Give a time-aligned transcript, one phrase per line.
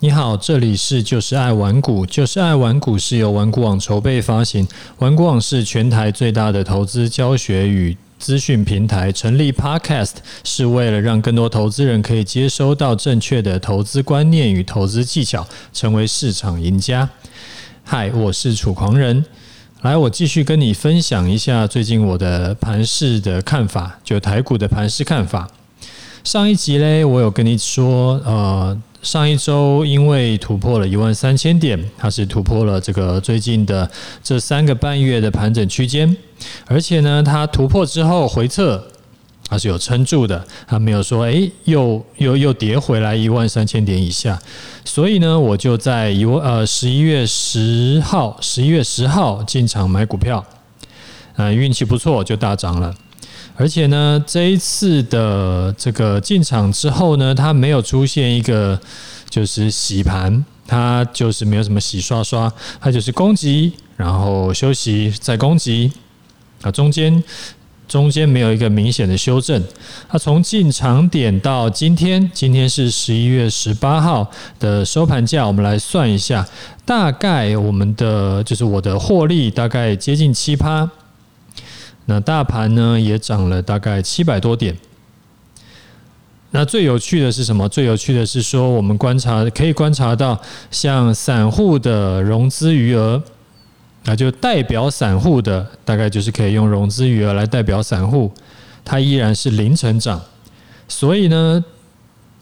[0.00, 9.10] 你好，这里是就是爱玩股，就是爱玩股是由玩股网筹备发行，玩股网是全台最大的投资教学与资讯平台。
[9.10, 17.08] 成立 Podcast 是为了让更多投资人可以接收到正确的投资观念与投资技巧，成为市场赢家。
[17.82, 19.24] 嗨，我是楚狂人，
[19.80, 25.48] 来，我继续跟你分享一下最近我的盘市的看法，就台股的盘市看法。
[26.22, 28.78] 上一集嘞，我有跟你说，呃。
[29.06, 33.88] 上一周因为突破了一万三千点，它是突破了这个最近的
[34.20, 36.16] 这三个半月的盘整区间，
[36.66, 38.84] 而且呢，它突破之后回撤，
[39.48, 44.42] 它是有撑住的，它没有说哎又又又跌回来一万三千点以下，
[44.84, 50.44] 所以呢，我就在一万呃十一月十号十一月十号进场买股票，
[51.36, 52.92] 啊运气不错就大涨了。
[53.58, 58.78] 而且呢，这一次的这个进场之后呢，它没有出现一个
[59.30, 65.90] 就是洗盘，它就是没有什么洗刷刷，它就是攻击，然后休息再攻击，
[66.60, 67.24] 啊，中间
[67.88, 69.64] 中间没有一个明显的修正。
[70.06, 76.46] 它从进场点到今天，今天是十一月十八号的收盘价，我们来算一下，
[76.84, 80.90] 大概我们的就是我的获利大概接近七趴。
[82.06, 84.76] 那大盘呢也涨了大概七百多点。
[86.52, 87.68] 那最有趣的是什么？
[87.68, 90.40] 最有趣的是说，我们观察可以观察到，
[90.70, 93.22] 像散户的融资余额，
[94.04, 98.32] 那就代表散户的，大概就是可以用融资余额来代表散户，
[98.84, 100.22] 它依然是零成长。
[100.88, 101.62] 所以呢，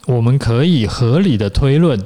[0.05, 1.99] 我们可以合理的推论，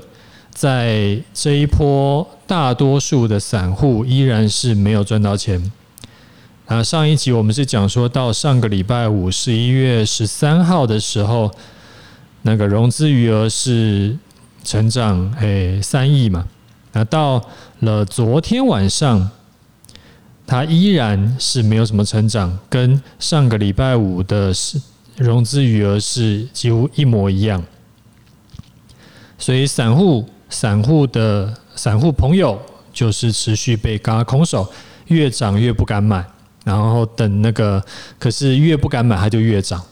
[0.51, 5.71] 在这一波，大多数的散户依然是没有赚到钱。
[6.69, 11.51] 啊，上一集我们是讲说到上个礼拜五，十一月十三号的时候，
[12.43, 14.15] 那个融资余额是
[14.63, 16.47] 成长诶三亿嘛。
[16.91, 17.43] 那到
[17.79, 19.31] 了昨天晚上，
[20.45, 24.79] 它依然是没有什么成长，跟上个礼拜五的是
[25.17, 27.63] 融资余额是几乎一模一样。
[29.39, 32.61] 所以散户散户的散户朋友
[32.93, 34.71] 就是持续被嘎空手，
[35.07, 36.23] 越涨越不敢买。
[36.77, 37.83] 然后等那个，
[38.17, 39.83] 可是越不敢买，它就越涨，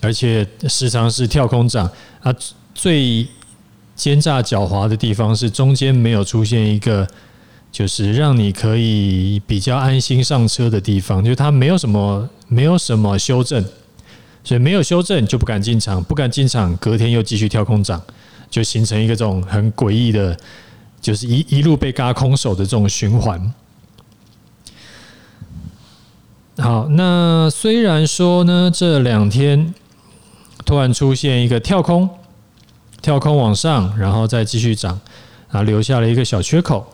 [0.00, 1.90] 而且时常是跳空涨。
[2.20, 2.34] 啊，
[2.74, 3.26] 最
[3.94, 7.06] 奸诈狡猾的地方是中间没有出现一个，
[7.70, 13.64] 就是让你可以比较安心上车的地方，就是它没有什么没有什么修正，
[14.42, 18.00] 所以没有修正就不敢进场，不敢进场，隔天又继续跳空涨，
[18.48, 20.36] 就形成一个这种很诡异的，
[21.00, 23.52] 就是一一路被嘎空手的这种循环。
[26.56, 29.74] 好，那虽然说呢，这两天
[30.64, 32.08] 突然出现一个跳空，
[33.02, 35.00] 跳空往上，然后再继续涨，
[35.50, 36.86] 啊，留下了一个小缺口，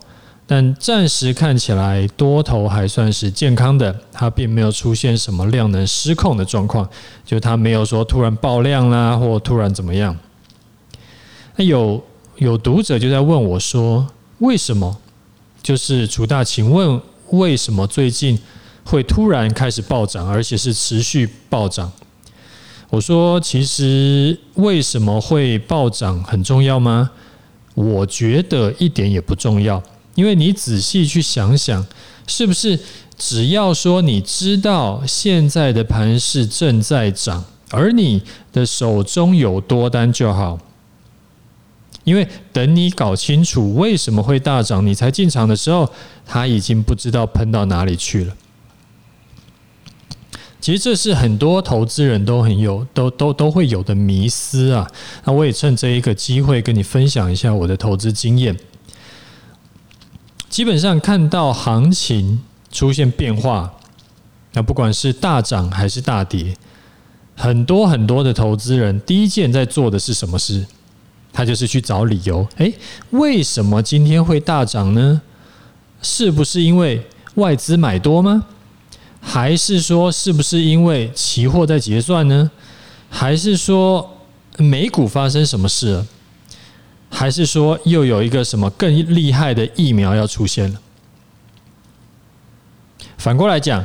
[0.47, 6.89] 但暂时看起来多头还算是健康的，它并没有出现什么量能失控的状况，
[7.27, 10.17] 就它没有说突然爆量啦，或突然怎么样。
[11.57, 12.03] 那有
[12.37, 14.97] 有读者就在问我说，为什么？
[15.63, 16.99] 就是楚大，请问
[17.29, 18.39] 为什么最近？
[18.91, 21.93] 会突然开始暴涨，而且是持续暴涨。
[22.91, 27.13] 我说，其实为什么会暴涨很重要吗？
[27.75, 29.81] 我觉得一点也不重要，
[30.17, 31.87] 因为你仔细去想想，
[32.27, 32.79] 是不是
[33.17, 38.21] 只要说你知道现在的盘势正在涨，而你
[38.53, 40.59] 的手中有多单就好。
[42.03, 45.89] 因为等你搞清楚为什么会大涨，你才进场的时候，
[46.27, 48.35] 它已经不知道喷到哪里去了。
[50.61, 54.87] 其实这是很多投资人都很有、都都都会有的迷思啊。
[55.25, 58.57] 那我也趁这一个机会跟你分享一下我的投资经验。
[60.49, 62.41] 基本上看到行情
[62.71, 63.73] 出现变化，
[64.53, 66.55] 那不管是大涨还是大跌，
[67.37, 70.67] 很多很多的投资人第一件在做的是什么事？
[71.33, 72.47] 他就是去找理由。
[72.57, 72.75] 诶，
[73.11, 75.23] 为什么今天会大涨呢？
[76.03, 77.07] 是不是因为
[77.37, 78.45] 外资买多吗？
[79.21, 82.51] 还是说，是不是因为期货在结算呢？
[83.09, 84.19] 还是说
[84.57, 86.07] 美股发生什么事了？
[87.11, 90.81] 还是说又有一个什么更厉害的疫苗要出现了？
[93.19, 93.85] 反过来讲，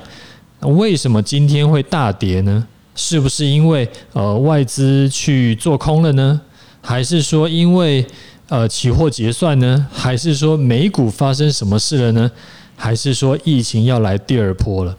[0.62, 2.68] 为什么今天会大跌呢？
[2.96, 6.40] 是不是因为呃外资去做空了呢？
[6.81, 8.06] 还是说因为
[8.48, 9.88] 呃期货结算呢？
[9.92, 12.31] 还是说美股发生什么事了呢？
[12.78, 14.96] 还是说疫情要来第二波了？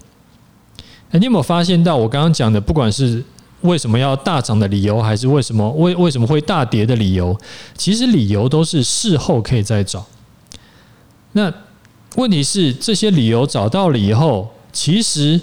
[1.12, 3.22] 你有没有发现到我刚刚讲的，不管是
[3.62, 7.38] 为什么要大涨的理由，还是为什么为为什么会大跌的理由？
[7.76, 10.04] 其实理由都是事后可以再找。
[11.32, 11.52] 那
[12.16, 15.40] 问题是这些理由找到了以后，其实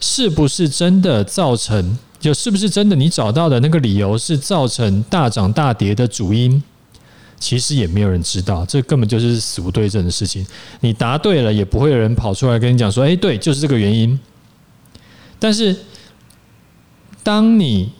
[0.00, 1.98] 是不是真的造成？
[2.18, 6.62] 就是不是真的你找到的那个理由是造成大涨大跌的主因？
[7.40, 10.46] 其实也没有人知道，这根本就是死无对证的事情。
[10.80, 14.18] 你答对了，也不会有人跑出来跟你讲说：“诶，对，就是这个原因。”
[15.42, 15.74] 但是，
[17.24, 17.90] 当你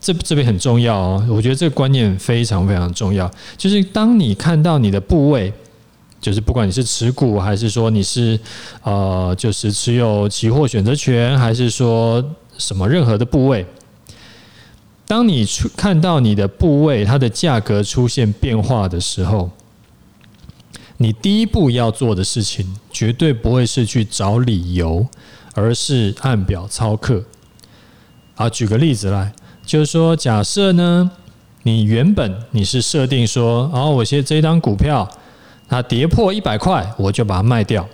[0.00, 3.30] 这这边很重要哦，我觉得这个观念非常非常重要。
[3.58, 5.52] 就是当你看到你的部位，
[6.18, 8.40] 就是不管你是持股，还是说你是
[8.82, 12.24] 呃，就是持有期货选择权，还是说
[12.56, 13.66] 什么任何的部位。
[15.06, 19.50] 当你出看到你的部位它的价格出现变化的时候，
[20.98, 25.06] 你第一步要做的事情绝对不会是去找理由，
[25.54, 27.24] 而是按表操课。
[28.34, 29.32] 啊，举个例子来，
[29.64, 31.10] 就是说，假设呢，
[31.62, 35.08] 你原本你是设定说，哦，我现在这一张股票
[35.68, 37.88] 它跌破一百块，我就把它卖掉。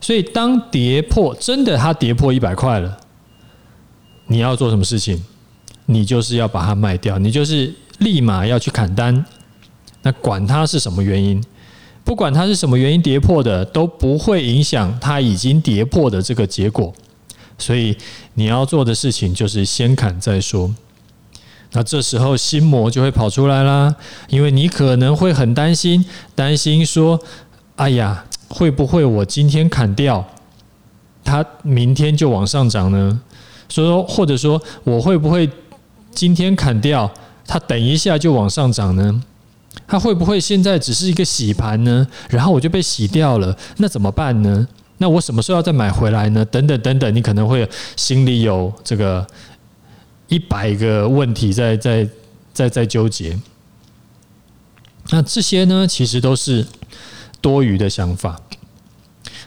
[0.00, 2.98] 所以，当跌破真的它跌破一百块了，
[4.26, 5.22] 你要做什么事情？
[5.84, 9.22] 你就是要把它卖掉，你就是立马要去砍单。
[10.02, 11.42] 那管它是什么原因，
[12.04, 16.92] 不管它是什么原因跌破的，都不会影响它已经跌破的这个结果。
[17.58, 17.96] 所以
[18.34, 20.74] 你要做的事情就是先砍再说。
[21.72, 23.94] 那这时候心魔就会跑出来啦，
[24.28, 26.04] 因为你可能会很担心，
[26.34, 27.20] 担心说
[27.76, 30.24] ：“哎呀，会不会我今天砍掉，
[31.22, 33.20] 它明天就往上涨呢？”
[33.68, 35.48] 所以说，或者说我会不会？
[36.12, 37.08] 今天砍掉，
[37.46, 39.22] 它等一下就往上涨呢？
[39.86, 42.06] 它会不会现在只是一个洗盘呢？
[42.28, 44.66] 然后我就被洗掉了，那怎么办呢？
[44.98, 46.44] 那我什么时候要再买回来呢？
[46.44, 49.26] 等等等等，你可能会心里有这个
[50.28, 52.08] 一百个问题在在
[52.52, 53.38] 在在纠结。
[55.10, 56.66] 那这些呢，其实都是
[57.40, 58.40] 多余的想法。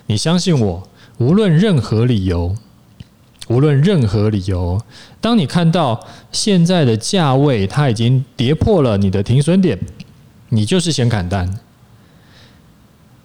[0.07, 0.87] 你相信我，
[1.17, 2.55] 无论任何理由。
[3.49, 4.81] 无论任何理由，
[5.19, 9.77] 当你看到现在的价位它已经跌破了你的停损点，
[10.53, 11.59] 你就是先砍单。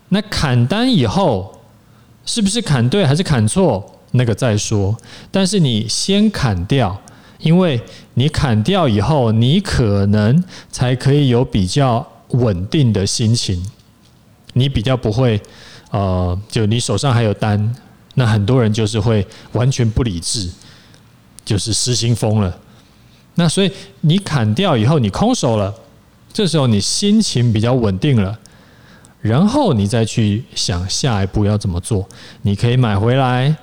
[0.08, 1.60] 那砍单以后，
[2.24, 4.96] 是不是砍对还是砍错，那个再说。
[5.30, 6.98] 但是你先砍掉，
[7.38, 7.78] 因为
[8.14, 13.62] 你砍掉以后，你可能才可以有比较稳定的心情，
[14.54, 15.38] 你比较不会，
[15.90, 17.76] 呃，就你手上还有单。
[18.14, 20.50] 那很多人就是会完全不理智，
[21.44, 22.58] 就是失心疯了。
[23.34, 23.70] 那所以
[24.00, 25.72] 你砍掉以后，你空手了，
[26.38, 28.38] 这时候你心情比较稳定了，
[29.20, 32.08] 然后你再去想下一步要怎么做。
[32.42, 33.56] 你可以买回来，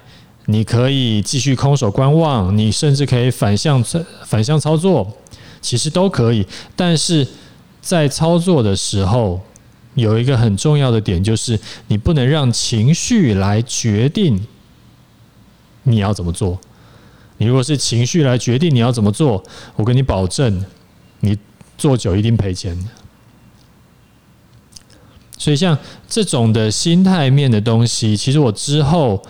[0.48, 3.82] 你可以继续空手观望，你甚至可以反向
[4.26, 5.10] 反向操作，
[5.62, 6.46] 其实都可以。
[6.76, 7.26] 但是
[7.80, 9.40] 在操作的时候，
[9.94, 11.58] 有一个很重要的点，就是
[11.88, 14.46] 你不能让情绪来决定
[15.84, 16.60] 你要怎么做。
[17.38, 19.42] 你如果是情绪来决定你要怎么做，
[19.78, 20.66] 我跟你保证，
[21.22, 21.38] 你
[21.78, 22.78] 做久一定赔钱。
[25.38, 25.78] 所以像
[26.08, 29.22] 这种的心态面的东西，其实我之后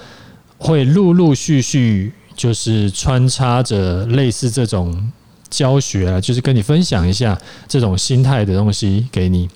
[0.58, 5.12] 会陆陆续续就是穿插着类似这种
[5.50, 7.38] 教学啊，就是跟你分享一下
[7.68, 9.50] 这种心态的东西给你。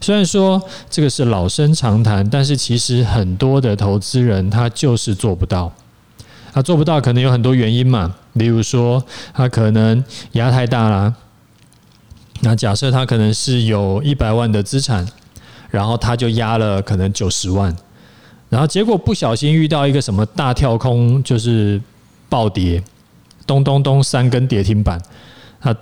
[0.00, 5.72] 虽然说这个是老生常谈，但是其实很多的投资人他就是做不到。
[6.52, 8.12] 他做不到，可能有很多原因嘛。
[8.36, 11.14] 比如说，他可能压太大啦。
[12.40, 15.06] 那假设他可能是有一百万的资产，
[15.70, 17.74] 然后他就压了可能九十万，
[18.48, 21.80] 然后结果不小心遇到一个什么大跳空，就是
[22.28, 22.82] 暴跌，
[23.46, 25.00] 咚咚咚三根跌停板，
[25.60, 25.74] 他。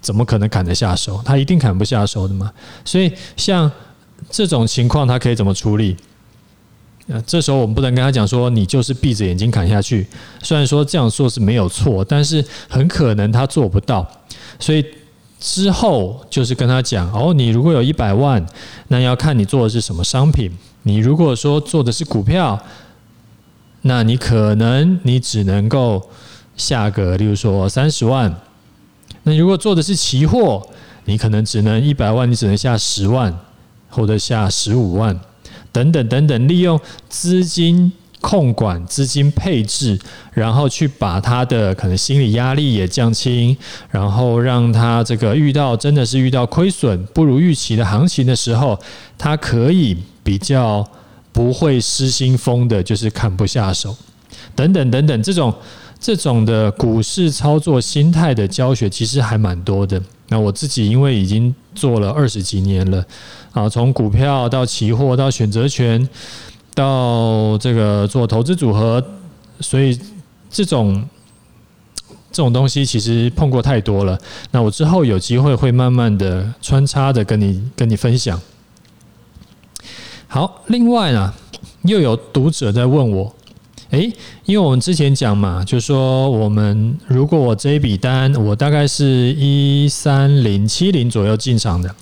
[0.00, 1.20] 怎么可能砍得下手？
[1.24, 2.50] 他一定砍不下手的嘛。
[2.84, 3.70] 所以像
[4.30, 5.96] 这种情况，他可以怎么处理？
[7.08, 10.06] 呃，这时候我们不能跟他讲说，你就是闭着眼睛砍下去。
[10.40, 14.08] 虽然说这样做是没有错，但是很可能他做不到。
[14.60, 14.86] 所以
[15.40, 18.44] 之后就是跟他讲哦，你如果有一百万，
[18.88, 20.50] 那要看你做的是什么商品。
[20.82, 22.58] 你如果说做的是股票，
[23.82, 26.02] 那你可能你只能够
[26.56, 28.34] 下个，例如说三十万。
[29.22, 30.66] 那如果做的是期货，
[31.04, 33.36] 你可能只能一百万，你只能下十万，
[33.90, 35.18] 或者下十五万，
[35.70, 39.98] 等等等等，利用资金控管、资金配置，
[40.32, 43.56] 然后去把他的可能心理压力也降轻，
[43.90, 48.78] 然后让他这个遇到真的是遇到亏损不如预期的行情的时候，
[49.16, 50.86] 他可以比较
[51.32, 53.96] 不会失心疯的，就是看不下手，
[54.54, 55.54] 等等等等这种。
[56.00, 60.00] 这种的股市操作心态的教学其实还蛮多的。
[60.28, 63.04] 那我自己因为已经做了二十几年了
[63.50, 66.08] 啊，从股票到期货到选择权，
[66.78, 69.04] 到这个做投资组合，
[69.58, 69.98] 所以
[70.48, 71.04] 这种
[72.30, 74.16] 这种东西其实碰过太多了。
[74.52, 78.40] 那我之后有机会会慢慢的穿插的跟你跟你分享。
[80.28, 81.34] 好，另外呢，
[81.82, 83.34] 又有读者在问我。
[83.90, 84.12] 诶，
[84.44, 91.92] 因为我们之前讲嘛，就说我们如果我这一笔单，我大概是一三零七零左右进场的，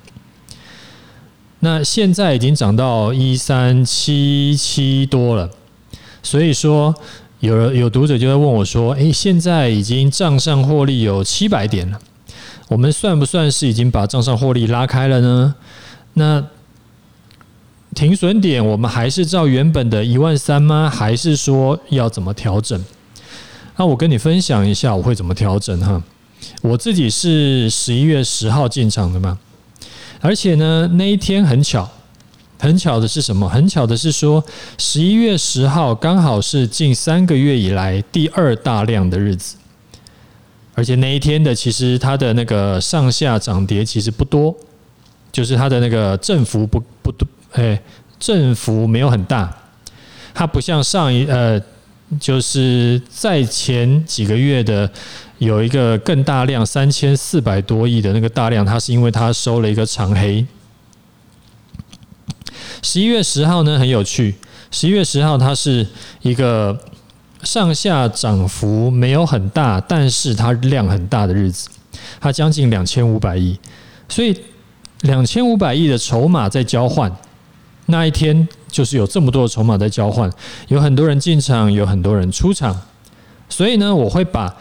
[1.60, 5.50] 那现在已经涨到一三七七多了，
[6.22, 6.94] 所以说
[7.40, 11.98] 有有读者就会问我说，诶，现在已经账上获利有七百点了，
[12.68, 15.54] 我们算不算是已经把账上获利拉开了呢？
[16.14, 16.44] 那
[17.94, 20.90] 停损点，我们还是照原本的一万三吗？
[20.90, 22.84] 还是说要怎么调整？
[23.76, 26.02] 那我跟你分享一下我会怎么调整哈。
[26.60, 29.38] 我自己是十一月十号进场的嘛，
[30.26, 31.88] 而且呢那一天很巧，
[32.58, 33.48] 很巧的是什么？
[33.48, 34.44] 很巧的是说
[34.76, 39.54] 十一月十号刚好是近三个月以来第二大量的日子，
[40.74, 44.52] 而且那一天的其实它的那个上下涨跌其实不多，
[45.30, 47.28] 就是它的那个振幅不不多。
[47.52, 47.80] 哎，
[48.18, 49.56] 振幅没有很大，
[50.34, 51.62] 它不像上一呃，
[52.18, 54.90] 就是在前几个月的
[55.38, 60.46] 有一个更大量三千四百多亿的那个大量，它是因为它收了一个长黑。
[62.82, 64.34] 十一月十号呢很有趣，
[64.70, 65.86] 十一月十号它是
[66.22, 66.78] 一个
[67.42, 71.68] 上下涨幅没有很大，但是它量很大的日子，
[72.20, 73.58] 它将近两千五百亿，
[74.08, 74.38] 所以
[75.02, 77.14] 两千五百亿的筹码在交换。
[77.86, 80.30] 那一天就是有这么多的筹码在交换，
[80.68, 82.80] 有很多人进场，有很多人出场，
[83.48, 84.56] 所以呢，我会把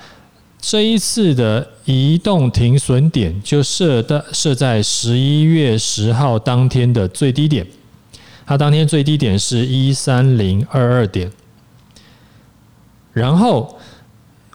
[0.67, 7.67] 这一次的移动停损点就设的设在十一月十号当天的最低点，
[8.47, 11.31] 它当天最低点是一三零二二点，
[13.13, 13.77] 然后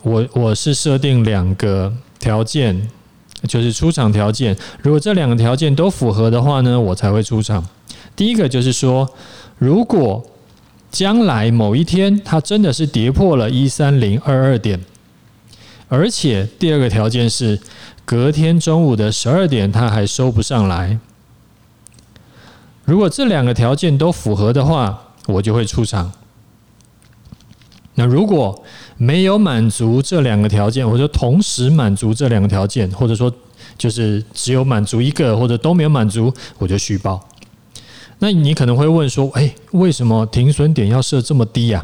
[0.02, 2.90] 我我是设定两个条件，
[3.46, 7.64] 就是出场条件，如果这两个条件都符合的话呢，我才会出场。
[8.16, 9.08] 第一个就是说，
[9.58, 10.28] 如果
[10.90, 14.80] 将来某一天它真的是跌破了一三零二二点，
[15.90, 17.60] 而且第二个条件是
[18.04, 20.98] 隔天中午的十二点它还收不上来，
[22.84, 26.12] 如果这两个条件都符合的话，我就会出场。
[27.96, 28.64] 那如果
[28.96, 33.30] 没有满足这两个条件，或者同时满足这两个条件，或者说
[33.76, 37.28] 就是只有满足一个，或者都没有满足，我就续报。
[38.20, 41.80] 那你可能会问说，哎，为什么停损点要设这么低呀？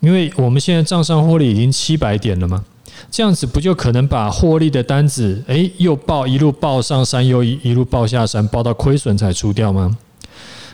[0.00, 2.64] 因为我们现在账上获利已经七百点了嘛，
[3.10, 9.96] 这样子不就可能把获利的单子，哎，又抱一路抱上山，又一一路抱下山，抱到亏损才出掉吗？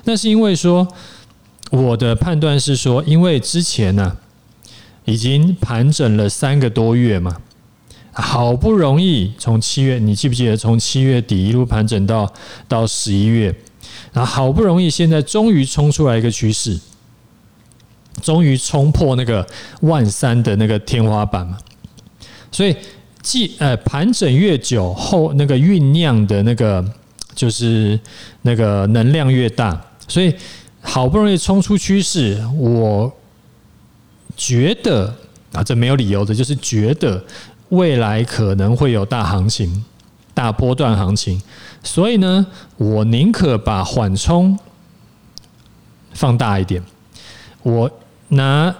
[0.04, 0.86] 那是因为说，
[1.70, 4.16] 我的判断是说，因为之前呢，
[5.04, 7.36] 已经盘整了三个多月嘛，
[8.12, 12.32] 好不容易从七月，你记不记得从七月底一路盘整到
[12.68, 13.54] 到十一月？
[14.12, 16.78] 那好不容易，现在终于冲出来一个趋势，
[18.22, 19.46] 终于冲破那个
[19.80, 21.58] 万三的那个天花板嘛。
[22.50, 22.76] 所以，
[23.22, 26.84] 既呃盘整越久后，那个酝酿的那个
[27.34, 27.98] 就是
[28.42, 29.80] 那个能量越大。
[30.06, 30.34] 所以
[30.80, 33.12] 好不容易冲出趋势，我
[34.36, 35.14] 觉得
[35.52, 37.22] 啊，这没有理由的，就是觉得
[37.68, 39.84] 未来可能会有大行情。
[40.34, 41.42] 大波段行情，
[41.82, 44.56] 所以呢，我宁可把缓冲
[46.12, 46.80] 放大一点，
[47.64, 47.90] 我
[48.28, 48.72] 拿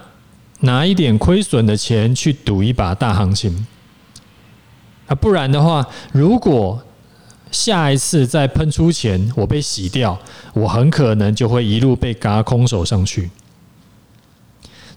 [0.61, 3.65] 拿一点亏损的钱去赌一把大行情
[5.07, 6.81] 啊，不然的话，如果
[7.51, 10.19] 下一次再喷出钱，我被洗掉，
[10.53, 13.29] 我很可能就会一路被嘎空手上去。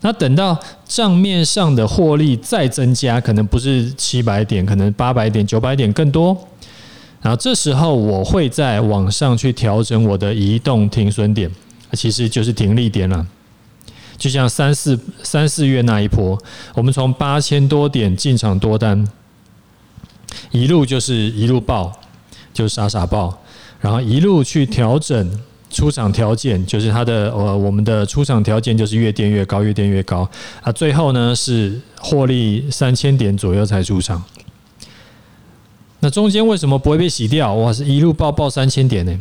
[0.01, 6.37] 那等到账面上的获利再增加，可能不是七百点，可能八百点、九百点更多。
[7.23, 11.49] 然后这时候我会在往上去调整我的移动停损点，
[11.93, 13.25] 其实就是停利点了。
[14.23, 16.41] 就像三四三四月那一波，
[16.77, 19.05] 我们从八千多点进场多单，
[20.53, 21.93] 一路就是一路爆，
[22.55, 23.37] 就傻傻爆，
[23.81, 30.29] 然后一路去调整出场条件，就是它的呃我们的出场条件就是越垫越高，越垫越高
[30.61, 34.23] 啊，最后呢是获利三千点左右才出场。
[35.99, 37.53] 那中间为什么不会被洗掉？
[37.55, 39.19] 哇，是一路爆爆三千点呢？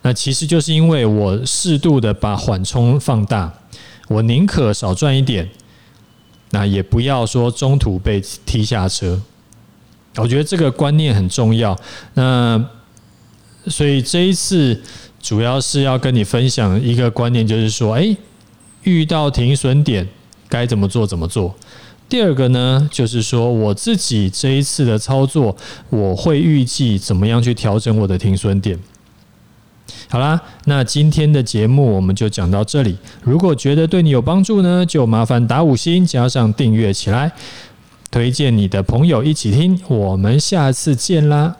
[0.00, 3.52] 那其实就是因为我适度的把缓冲放大，
[4.08, 5.48] 我宁可少赚一点，
[6.50, 9.20] 那也不要说中途被踢下车。
[10.16, 11.78] 我觉得这个观念很重要。
[12.14, 12.64] 那
[13.66, 14.80] 所以这一次
[15.20, 18.16] 主要是要跟你分享一个观念，就是说，诶，
[18.82, 20.08] 遇到停损点
[20.48, 21.54] 该怎么做怎么做。
[22.08, 25.56] 第二个呢，就是说我自己这一次的操作，
[25.88, 28.78] 我会预计怎么样去调整我的停损点。
[30.14, 32.96] 好啦，那今天的节目我们就讲到这里。
[33.24, 37.32] 如果觉得对你有帮助呢，就麻烦打五星加上订阅起来，
[38.12, 39.76] 推荐你的朋友一起听。
[39.88, 41.56] 我们下次见啦！